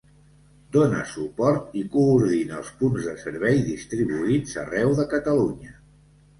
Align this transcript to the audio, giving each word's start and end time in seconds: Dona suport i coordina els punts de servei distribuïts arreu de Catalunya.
Dona 0.77 1.03
suport 1.11 1.75
i 1.81 1.83
coordina 1.97 2.57
els 2.63 2.73
punts 2.81 3.11
de 3.11 3.15
servei 3.27 3.63
distribuïts 3.69 4.59
arreu 4.67 4.99
de 5.05 5.09
Catalunya. 5.17 5.81